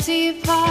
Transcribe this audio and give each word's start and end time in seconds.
Empty 0.00 0.32
pot. 0.32 0.69